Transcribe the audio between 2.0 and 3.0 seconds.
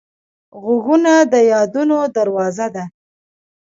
دروازه ده